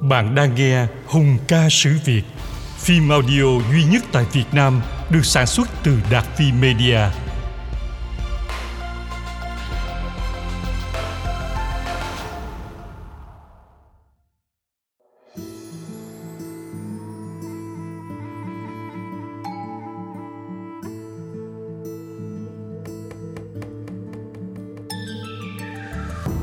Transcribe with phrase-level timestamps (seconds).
[0.00, 2.22] Bạn đang nghe Hùng ca sử Việt,
[2.78, 7.00] phim audio duy nhất tại Việt Nam được sản xuất từ Đạt Phi Media.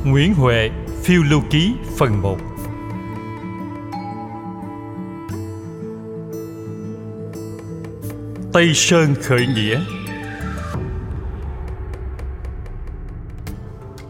[0.06, 0.70] Nguyễn Huệ,
[1.04, 2.55] phiêu lưu ký phần 1
[8.56, 9.80] Tây Sơn khởi nghĩa.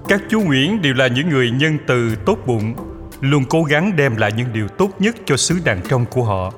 [0.08, 2.76] Các chú Nguyễn đều là những người nhân từ tốt bụng
[3.22, 6.54] Luôn cố gắng đem lại những điều tốt nhất cho xứ đàn trong của họ.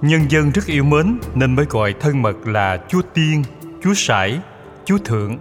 [0.00, 3.44] Nhân dân rất yêu mến nên mới gọi thân mật là chúa Tiên,
[3.82, 4.40] chúa Sải,
[4.84, 5.38] chúa Thượng.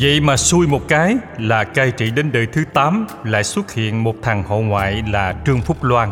[0.00, 4.04] Vậy mà xui một cái là cai trị đến đời thứ 8 lại xuất hiện
[4.04, 6.10] một thằng hộ ngoại là Trương Phúc Loan.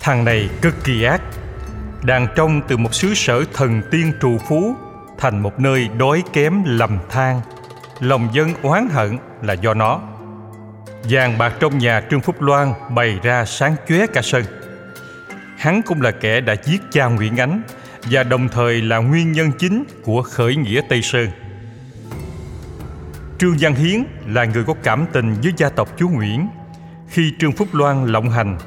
[0.00, 1.22] Thằng này cực kỳ ác,
[2.06, 4.76] đàn trong từ một xứ sở thần tiên trù phú
[5.18, 7.40] thành một nơi đói kém lầm than.
[8.00, 10.00] Lòng dân oán hận là do nó.
[11.10, 14.44] Vàng bạc trong nhà trương phúc loan bày ra sáng chóe cả sân.
[15.56, 17.62] Hắn cũng là kẻ đã giết cha nguyễn ánh
[18.10, 21.28] và đồng thời là nguyên nhân chính của khởi nghĩa tây sơn.
[23.38, 26.48] Trương văn hiến là người có cảm tình với gia tộc chúa nguyễn.
[27.08, 28.58] Khi trương phúc loan lộng hành,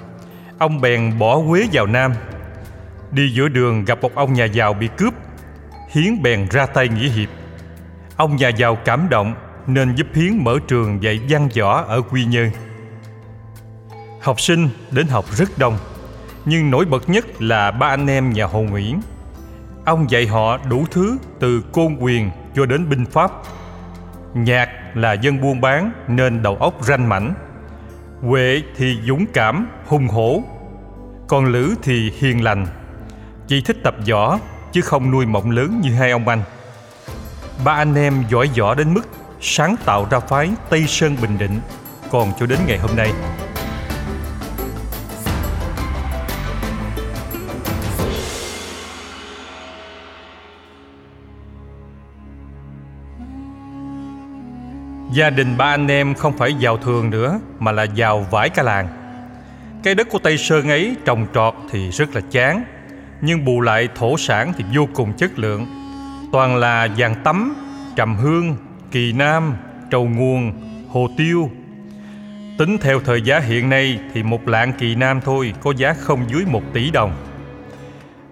[0.57, 2.13] ông bèn bỏ quế vào nam
[3.11, 5.13] Đi giữa đường gặp một ông nhà giàu bị cướp
[5.89, 7.29] Hiến bèn ra tay nghĩa hiệp.
[8.17, 9.35] Ông nhà giàu cảm động
[9.67, 12.49] Nên giúp Hiến mở trường dạy văn võ ở Quy Nhơn.
[14.21, 15.77] Học sinh đến học rất đông
[16.45, 19.01] Nhưng nổi bật nhất là ba anh em nhà Hồ Nguyễn.
[19.85, 23.31] Ông dạy họ đủ thứ từ côn quyền cho đến binh pháp.
[24.33, 27.33] Nhạc là dân buôn bán nên đầu óc ranh mảnh.
[28.21, 30.43] Huệ thì dũng cảm, hùng hổ
[31.27, 32.65] Còn Lữ thì hiền lành
[33.49, 34.39] chỉ thích tập võ,
[34.71, 36.41] chứ không nuôi mộng lớn như hai ông anh.
[37.65, 39.01] Ba anh em giỏi võ đến mức
[39.41, 41.59] sáng tạo ra phái Tây Sơn Bình Định
[42.11, 43.11] còn cho đến ngày hôm nay.
[55.13, 58.63] Gia đình ba anh em không phải giàu thường nữa, mà là giàu vải cả
[58.63, 58.87] làng.
[59.83, 62.63] Cái đất của Tây Sơn ấy, trồng trọt thì rất là chán
[63.21, 65.65] nhưng bù lại thổ sản thì vô cùng chất lượng.
[66.31, 67.55] Toàn là vàng tắm,
[67.95, 68.57] trầm hương,
[68.91, 69.55] kỳ nam,
[69.91, 70.53] trầu nguồn,
[70.89, 71.49] hồ tiêu.
[72.57, 76.25] Tính theo thời giá hiện nay thì một lạng kỳ nam thôi có giá không
[76.29, 77.13] dưới một tỷ đồng.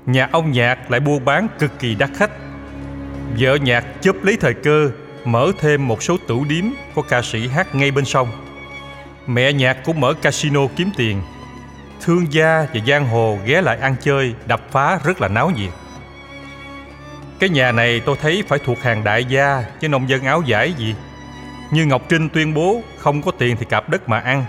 [0.06, 2.32] Nhà ông nhạc lại buôn bán cực kỳ đắt khách.
[3.40, 4.92] Vợ nhạc chớp lấy thời cơ,
[5.26, 6.66] mở thêm một số tủ điếm
[6.96, 8.28] có ca sĩ hát ngay bên sông.
[9.28, 11.22] Mẹ nhạc cũng mở casino kiếm tiền
[12.02, 15.72] thương gia và giang hồ ghé lại ăn chơi, đập phá rất là náo nhiệt.
[17.40, 20.74] Cái nhà này tôi thấy phải thuộc hàng đại gia, chứ nông dân áo giải
[20.74, 20.96] gì.
[21.72, 24.46] Như ngọc trinh tuyên bố, không có tiền thì cạp đất mà ăn.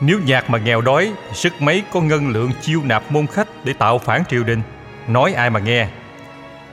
[0.00, 3.72] Nếu nhạc mà nghèo đói sức mấy có ngân lượng chiêu nạp môn khách để
[3.72, 4.62] tạo phản triều đình.
[5.08, 5.88] Nói ai mà nghe.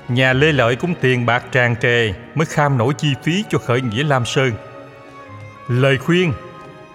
[0.07, 3.81] Nhà lê lợi cũng tiền bạc tràn trề mới kham nổi chi phí cho khởi
[3.81, 4.51] nghĩa lam sơn.
[5.67, 6.33] Lời khuyên,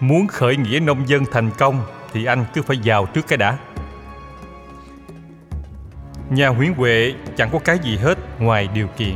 [0.01, 3.59] muốn khởi nghĩa nông dân thành công thì anh cứ phải vào trước cái đã.
[6.31, 9.15] Nhà Nguyễn Huệ chẳng có cái gì hết ngoài điều kiện.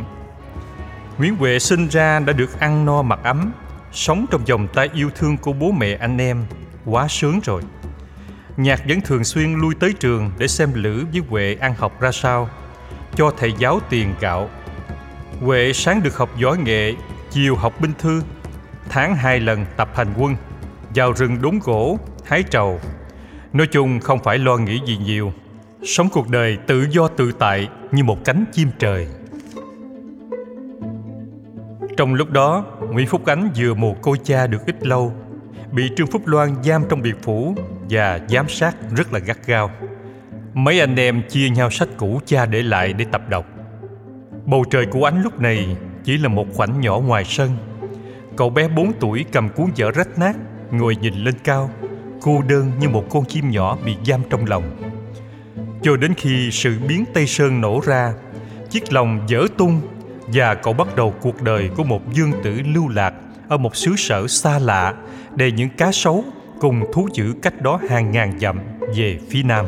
[1.19, 3.53] Nguyễn Huệ sinh ra đã được ăn no mặc ấm,
[3.93, 6.45] Sống trong vòng tay yêu thương của bố mẹ anh em,
[6.85, 7.63] Quá sướng rồi.
[8.57, 12.13] Nhạc vẫn thường xuyên lui tới trường để xem Lữ với Huệ ăn học ra
[12.13, 12.49] sao,
[13.17, 14.51] Cho thầy giáo tiền gạo.
[15.41, 16.95] Huệ sáng được học võ nghệ,
[17.31, 18.23] Chiều học binh thư,
[18.89, 20.37] Tháng hai lần tập hành quân,
[20.95, 21.99] Vào rừng đốn gỗ
[22.35, 22.81] hái trầu
[23.53, 25.33] nói chung không phải lo nghĩ gì nhiều.
[25.83, 29.07] Sống cuộc đời tự do tự tại như một cánh chim trời.
[31.97, 35.13] Trong lúc đó, nguyễn phúc ánh vừa mồ côi cha được ít lâu,
[35.73, 37.55] bị trương phúc loan giam trong biệt phủ
[37.91, 39.71] và giám sát rất là gắt gao.
[40.55, 43.47] Mấy anh em chia nhau sách cũ cha để lại để tập đọc.
[44.47, 47.51] Bầu trời của ánh lúc này chỉ là một khoảnh nhỏ ngoài sân.
[48.37, 50.37] Cậu bé bốn tuổi cầm cuốn vở rách nát,
[50.71, 51.71] ngồi nhìn lên cao
[52.25, 54.63] cô đơn như một con chim nhỏ bị giam trong lòng.
[55.83, 58.15] Cho đến khi sự biến tây sơn nổ ra,
[58.71, 59.81] chiếc lòng dở tung
[60.27, 63.15] và cậu bắt đầu cuộc đời của một dương tử lưu lạc
[63.49, 64.95] ở một xứ sở xa lạ
[65.37, 66.25] để những cá sấu
[66.61, 68.59] cùng thú dữ cách đó hàng ngàn dặm
[68.97, 69.67] về phía nam.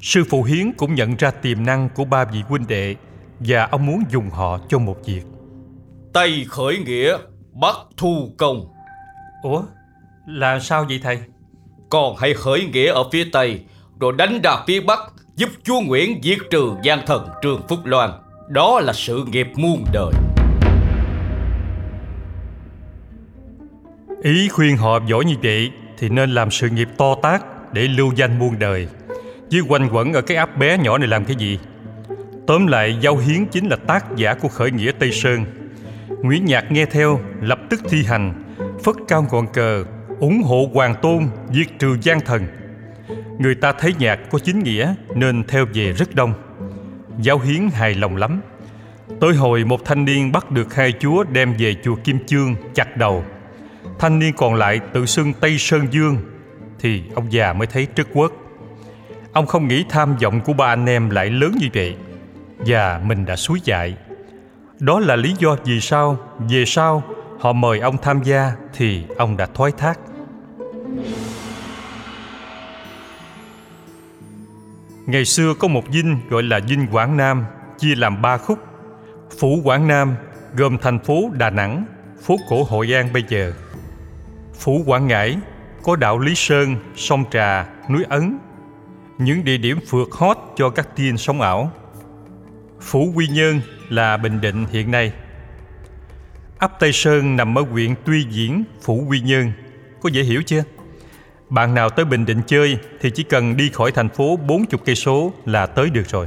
[0.00, 2.96] Sư phụ hiến cũng nhận ra tiềm năng của ba vị huynh đệ
[3.40, 5.22] và ông muốn dùng họ cho một việc.
[6.12, 7.16] Tây khởi nghĩa
[7.52, 8.66] Bắc thu công.
[9.42, 9.62] Ủa?
[10.26, 11.18] Là sao vậy thầy?
[11.90, 13.60] Còn hãy khởi nghĩa ở phía Tây
[14.00, 14.98] Rồi đánh đạp phía Bắc
[15.36, 18.10] Giúp chúa Nguyễn diệt trừ gian thần Trương Phúc Loan.
[18.48, 20.12] Đó là sự nghiệp muôn đời.
[24.22, 28.12] Ý khuyên họ giỏi như vậy Thì nên làm sự nghiệp to tác Để lưu
[28.16, 28.88] danh muôn đời.
[29.50, 31.58] Chứ quanh quẩn ở cái áp bé nhỏ này làm cái gì?
[32.46, 35.44] Tóm lại Giao Hiến chính là tác giả của khởi nghĩa Tây Sơn
[36.22, 38.54] Nguyễn Nhạc nghe theo, lập tức thi hành.
[38.84, 39.84] Phất cao ngọn cờ,
[40.20, 42.46] ủng hộ hoàng tôn diệt trừ gian thần.
[43.38, 46.34] Người ta thấy nhạc có chính nghĩa, nên theo về rất đông.
[47.18, 48.40] Giáo hiến hài lòng lắm.
[49.20, 52.96] Tới hồi một thanh niên bắt được hai chúa đem về chùa kim chương chặt
[52.96, 53.24] đầu.
[53.98, 56.16] Thanh niên còn lại tự xưng tây sơn dương,
[56.78, 58.32] thì ông già mới thấy trức quốc
[59.32, 61.96] ông không nghĩ tham vọng của ba anh em lại lớn như vậy,
[62.58, 63.96] và mình đã suối dại
[64.80, 67.02] đó là lý do vì sao, về sau,
[67.40, 69.98] họ mời ông tham gia thì ông đã thoái thác.
[75.06, 77.44] Ngày xưa có một dinh gọi là dinh quảng nam,
[77.78, 78.58] chia làm ba khúc.
[79.38, 80.14] Phủ quảng nam
[80.54, 81.84] gồm thành phố đà nẵng,
[82.22, 83.52] phố cổ hội an bây giờ.
[84.58, 85.36] Phủ quảng ngãi
[85.82, 88.38] có đảo lý sơn, sông trà, núi ấn.
[89.18, 91.72] Những địa điểm phượt hot cho các tiên sống ảo
[92.80, 95.12] phủ quy nhơn là bình định hiện nay.
[96.58, 99.52] Ấp tây sơn nằm ở huyện tuy diễn, phủ quy nhơn.
[100.00, 100.62] Có dễ hiểu chưa?
[101.48, 104.94] Bạn nào tới bình định chơi thì chỉ cần đi khỏi thành phố 40 cây
[104.94, 106.26] số là tới được rồi.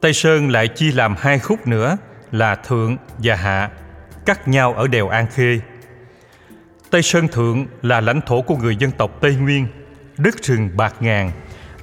[0.00, 1.96] Tây sơn lại chia làm hai khúc nữa
[2.32, 3.70] là thượng và hạ,
[4.26, 5.60] cắt nhau ở đèo an khê.
[6.90, 9.66] Tây sơn thượng là lãnh thổ của người dân tộc tây nguyên,
[10.18, 11.30] đất rừng bạc ngàn,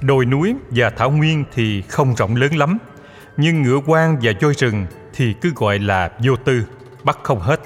[0.00, 2.78] đồi núi và thảo nguyên thì không rộng lớn lắm
[3.36, 6.66] nhưng ngựa quan và voi rừng thì cứ gọi là vô tư,
[7.04, 7.60] bắt không hết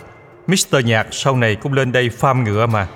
[0.47, 0.85] Mr.
[0.85, 2.89] Nhạc sau này cũng lên đây farm ngựa mà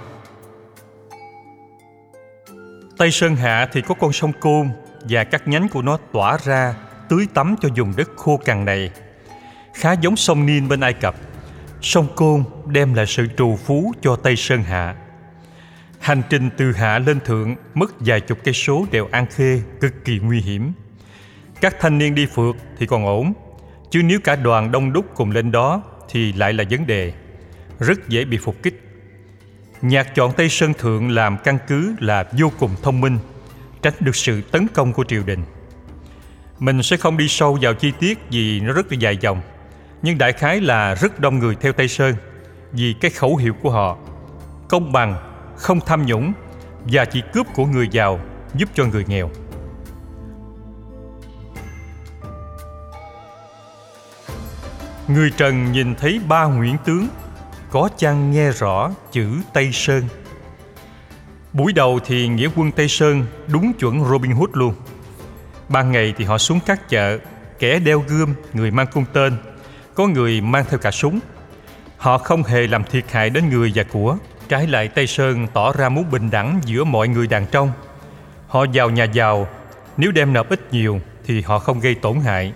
[2.99, 4.69] Tây Sơn Hạ thì có con sông Côn
[5.09, 6.75] và các nhánh của nó tỏa ra,
[7.09, 8.91] tưới tắm cho vùng đất khô cằn này.
[9.75, 11.15] Khá giống sông Nin bên Ai Cập.
[11.83, 14.95] Sông Côn đem lại sự trù phú cho Tây Sơn Hạ.
[16.01, 20.05] Hành trình từ hạ lên thượng mất vài chục cây số đèo An Khê cực
[20.05, 20.73] kỳ nguy hiểm.
[21.61, 23.33] Các thanh niên đi phượt thì còn ổn,
[23.91, 27.13] chứ nếu cả đoàn đông đúc cùng lên đó thì lại là vấn đề,
[27.81, 28.81] rất dễ bị phục kích.
[29.83, 33.19] Nhạc chọn Tây Sơn Thượng làm căn cứ là vô cùng thông minh,
[33.83, 35.45] tránh được sự tấn công của triều đình.
[36.59, 39.41] Mình sẽ không đi sâu vào chi tiết vì nó rất là dài dòng,
[40.03, 42.15] nhưng đại khái là rất đông người theo Tây Sơn
[42.73, 43.97] vì cái khẩu hiệu của họ
[44.69, 45.17] công bằng,
[45.57, 46.33] không tham nhũng
[46.85, 48.21] và chỉ cướp của người giàu
[48.55, 49.31] giúp cho người nghèo.
[55.09, 57.09] Người Trần nhìn thấy ba Nguyễn tướng
[57.71, 60.03] có chăng nghe rõ chữ Tây Sơn.
[61.53, 64.75] Buổi đầu thì nghĩa quân Tây Sơn đúng chuẩn Robin Hood luôn.
[65.69, 67.19] Ban ngày thì họ xuống các chợ,
[67.59, 69.37] kẻ đeo gươm, người mang cung tên,
[69.95, 71.21] có người mang theo cả súng.
[71.97, 74.17] Họ không hề làm thiệt hại đến người và của.
[74.49, 77.73] Trái lại Tây Sơn tỏ ra muốn bình đẳng giữa mọi người đàn trong.
[78.49, 79.49] Họ giàu nhà giàu,
[79.97, 82.53] nếu đem nộp ít nhiều thì họ không gây tổn hại.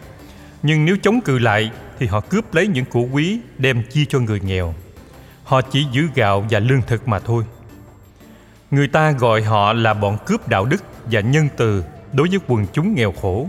[0.62, 4.19] Nhưng nếu chống cự lại thì họ cướp lấy những của quý đem chia cho
[4.19, 4.75] người nghèo.
[5.45, 7.45] Họ chỉ giữ gạo và lương thực mà thôi.
[8.71, 12.67] Người ta gọi họ là bọn cướp đạo đức và nhân từ đối với quần
[12.73, 13.49] chúng nghèo khổ.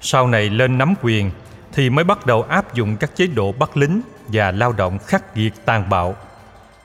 [0.00, 1.30] Sau này lên nắm quyền
[1.72, 5.36] thì mới bắt đầu áp dụng các chế độ bắt lính và lao động khắc
[5.36, 6.16] nghiệt tàn bạo.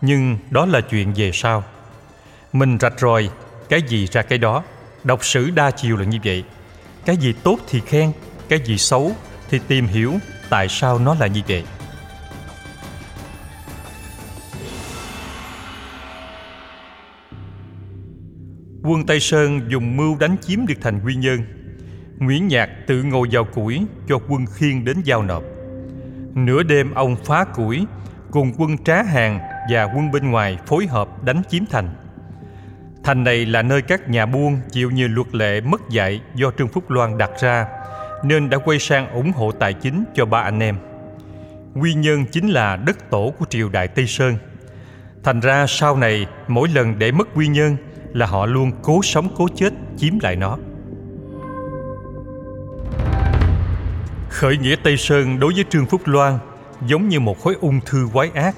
[0.01, 1.63] Nhưng đó là chuyện về sau.
[2.53, 3.29] Mình rạch rồi
[3.69, 4.63] cái gì ra cái đó.
[5.03, 6.43] Đọc sử đa chiều là như vậy.
[7.05, 8.11] Cái gì tốt thì khen,
[8.49, 9.11] cái gì xấu
[9.49, 10.13] thì tìm hiểu
[10.49, 11.63] tại sao nó là như vậy.
[18.83, 21.39] quân Tây Sơn dùng mưu đánh chiếm được thành Quy Nhơn.
[22.17, 25.43] Nguyễn Nhạc tự ngồi vào củi cho quân khiên đến giao nộp.
[26.33, 27.85] Nửa đêm ông phá củi
[28.31, 29.39] cùng quân trá hàng
[29.71, 31.89] và quân bên ngoài phối hợp đánh chiếm thành.
[33.03, 36.67] Thành này là nơi các nhà buôn chịu nhiều luật lệ mất dạy do Trương
[36.67, 37.65] Phúc Loan đặt ra,
[38.23, 40.77] nên đã quay sang ủng hộ tài chính cho ba anh em.
[41.81, 44.35] Quy nhân chính là đất tổ của triều đại Tây Sơn.
[45.23, 47.77] Thành ra sau này, mỗi lần để mất Quy nhân
[48.13, 50.57] là họ luôn cố sống cố chết chiếm lại nó
[54.39, 56.39] khởi nghĩa tây sơn đối với trương phúc loan
[56.87, 58.55] giống như một khối ung thư quái ác,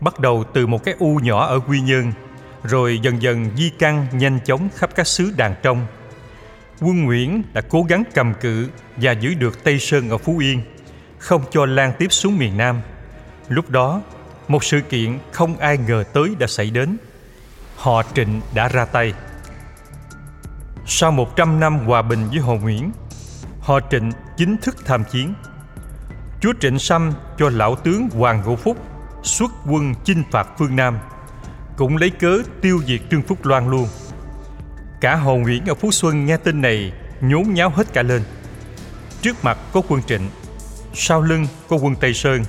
[0.00, 2.12] bắt đầu từ một cái u nhỏ ở quy nhơn,
[2.62, 5.86] rồi dần dần di căn nhanh chóng khắp các xứ đàn trong
[6.80, 10.60] quân nguyễn đã cố gắng cầm cự và giữ được tây sơn ở phú yên
[11.18, 12.80] không cho lan tiếp xuống miền nam
[13.50, 14.02] Lúc đó,
[14.48, 16.96] một sự kiện không ai ngờ tới đã xảy đến.
[17.76, 19.14] Họ Trịnh đã ra tay.
[20.86, 22.92] Sau 100 năm hòa bình với họ Nguyễn,
[23.60, 25.34] họ Trịnh chính thức tham chiến.
[26.40, 28.76] Chúa Trịnh Sâm cho lão tướng Hoàng Ngũ Phúc
[29.22, 30.98] xuất quân chinh phạt phương Nam,
[31.76, 33.88] cũng lấy cớ tiêu diệt Trương Phúc Loan luôn.
[35.00, 38.22] Cả Hồ Nguyễn ở Phú Xuân nghe tin này nhốn nháo hết cả lên.
[39.22, 40.28] Trước mặt có quân Trịnh,
[40.94, 42.44] sau lưng có quân Tây Sơn.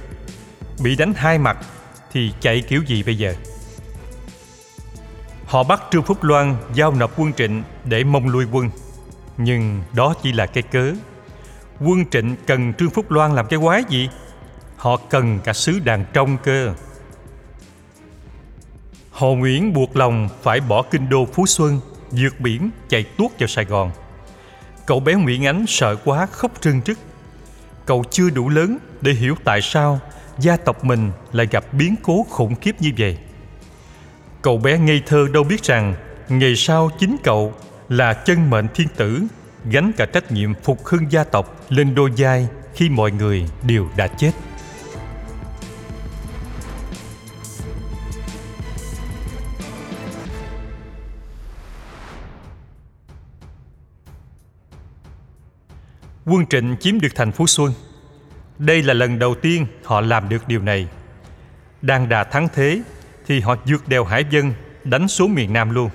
[0.83, 1.57] Bị đánh hai mặt
[2.11, 3.33] thì chạy kiểu gì bây giờ?
[5.45, 8.69] Họ bắt Trương Phúc Loan giao nộp quân Trịnh để mong lui quân.
[9.37, 10.93] Nhưng đó chỉ là cái cớ.
[11.79, 14.09] Quân Trịnh cần Trương Phúc Loan làm cái quái gì?
[14.77, 16.73] Họ cần cả sứ đàn trong cơ.
[19.11, 21.79] Hồ Nguyễn buộc lòng phải bỏ kinh đô Phú Xuân,
[22.11, 23.91] vượt biển chạy tuốt vào Sài Gòn.
[24.85, 26.99] Cậu bé Nguyễn Ánh sợ quá khóc rưng trức.
[27.85, 29.99] Cậu chưa đủ lớn để hiểu tại sao
[30.39, 33.17] gia tộc mình lại gặp biến cố khủng khiếp như vậy.
[34.41, 35.95] Cậu bé ngây thơ đâu biết rằng
[36.29, 37.53] ngày sau chính cậu
[37.89, 39.23] là chân mệnh thiên tử,
[39.65, 43.87] gánh cả trách nhiệm phục hưng gia tộc lên đôi vai khi mọi người đều
[43.97, 44.31] đã chết.
[56.25, 57.73] Quân Trịnh chiếm được thành phố Xuân.
[58.57, 60.87] Đây là lần đầu tiên họ làm được điều này.
[61.81, 62.81] Đang đà thắng thế
[63.27, 65.89] thì họ vượt đèo Hải Vân đánh xuống miền Nam luôn.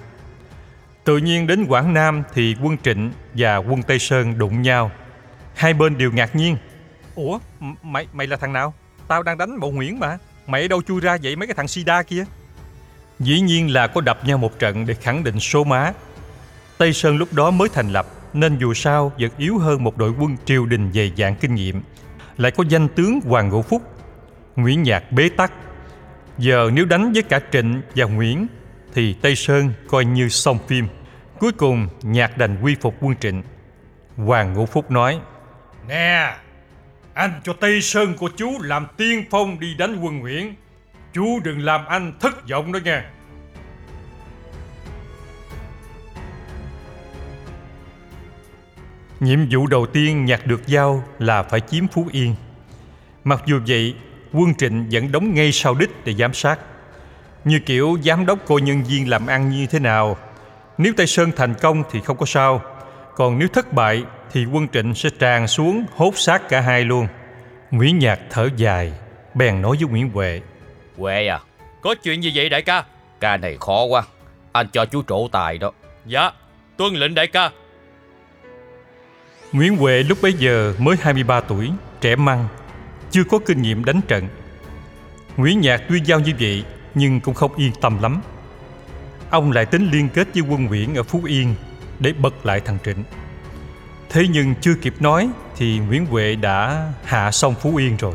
[1.05, 4.91] Tự nhiên đến Quảng Nam thì quân Trịnh và quân Tây Sơn đụng nhau.
[5.55, 6.57] Hai bên đều ngạc nhiên.
[7.15, 7.39] Ủa,
[7.83, 8.75] mày mày là thằng nào?
[9.09, 10.19] Tao đang đánh bộ Nguyễn mà.
[10.47, 12.25] Mày ở đâu chui ra vậy mấy cái thằng Sida kia?
[13.19, 15.93] Dĩ nhiên là có đập nhau một trận để khẳng định số má.
[16.79, 18.07] Tây Sơn lúc đó mới thành lập
[18.37, 21.83] nên dù sao vẫn yếu hơn một đội quân triều đình dày dạn kinh nghiệm.
[22.37, 23.83] Lại có danh tướng Hoàng Ngũ Phúc,
[24.57, 25.53] Nguyễn Nhạc bế tắc.
[26.39, 28.47] Giờ nếu đánh với cả Trịnh và Nguyễn
[28.95, 30.89] thì Tây Sơn coi như xong phim.
[31.41, 33.43] Cuối cùng Nhạc đành quy phục quân Trịnh.
[34.17, 35.21] Hoàng Ngũ Phúc nói
[35.89, 36.37] Nè,
[37.15, 40.55] anh cho Tây Sơn của chú làm tiên phong đi đánh quân Nguyễn.
[41.13, 43.11] Chú đừng làm anh thất vọng đó nha.
[49.21, 52.35] Nhiệm vụ đầu tiên nhặt được giao là phải chiếm Phú Yên.
[53.25, 53.95] Mặc dù vậy,
[54.33, 56.59] quân Trịnh vẫn đóng ngay sau đích để giám sát.
[57.45, 60.17] Như kiểu giám đốc coi nhân viên làm ăn như thế nào.
[60.79, 62.63] Nếu Tây Sơn thành công thì không có sao.
[63.15, 67.07] Còn nếu thất bại thì quân Trịnh sẽ tràn xuống hốt xác cả hai luôn.
[67.71, 68.93] Nguyễn Nhạc thở dài,
[69.35, 70.41] bèn nói với Nguyễn Huệ.
[70.97, 71.41] Huệ à,
[71.83, 72.85] Có chuyện gì vậy đại ca?
[73.21, 74.03] ca này khó quá.
[74.53, 75.73] Anh cho chú trổ tài đó.
[76.07, 76.31] Dạ,
[76.77, 77.51] tuân lệnh đại ca.
[79.53, 82.49] Nguyễn Huệ lúc bấy giờ mới 23 tuổi, trẻ măng,
[83.11, 84.29] chưa có kinh nghiệm đánh trận.
[85.37, 88.21] Nguyễn Nhạc tuy giao như vậy nhưng cũng không yên tâm lắm.
[89.31, 91.55] Ông lại tính liên kết với quân Nguyễn ở Phú Yên
[91.99, 93.05] để bật lại thằng Trịnh.
[94.11, 98.15] Thế nhưng chưa kịp nói thì Nguyễn Huệ đã hạ xong Phú Yên rồi.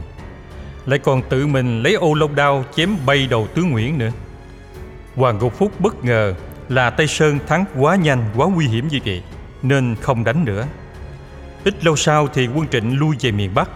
[0.85, 4.11] Lại còn tự mình lấy ô lông đao chém bay đầu tướng Nguyễn nữa.
[5.15, 6.33] Hoàng Ngọc Phúc bất ngờ
[6.69, 9.23] là Tây Sơn thắng quá nhanh, quá nguy hiểm như vậy
[9.61, 10.67] nên không đánh nữa.
[11.63, 13.69] Ít lâu sau thì quân Trịnh lui về miền Bắc.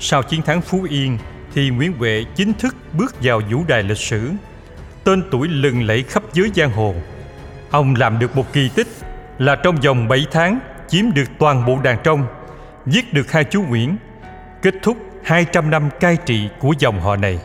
[0.00, 1.18] Sau chiến thắng Phú Yên
[1.54, 4.30] thì Nguyễn Huệ chính thức bước vào vũ đài lịch sử.
[5.04, 6.94] Tên tuổi lừng lẫy khắp giới giang hồ.
[7.70, 8.86] Ông làm được một kỳ tích
[9.38, 12.26] là trong vòng 7 tháng chiếm được toàn bộ đàn trong,
[12.86, 13.96] giết được hai chú Nguyễn,
[14.62, 17.38] kết thúc 200 năm cai trị của dòng họ này.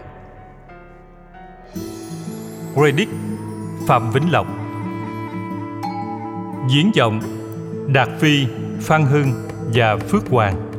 [2.73, 3.07] Credit
[3.87, 4.47] Phạm Vĩnh Lộc
[6.69, 7.21] Diễn giọng
[7.87, 8.47] Đạt Phi,
[8.81, 9.33] Phan Hưng
[9.73, 10.70] và Phước Hoàng.